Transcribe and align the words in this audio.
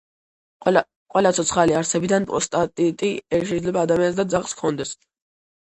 ყველა 1.15 1.31
ცოცხალი 1.39 1.75
არსებიდან 1.81 2.25
პროსტატიტი 2.31 3.13
შეიძლება 3.51 3.85
ადამიანს 3.89 4.21
და 4.23 4.27
ძაღლს 4.37 4.57
ჰქონდეს 4.59 4.97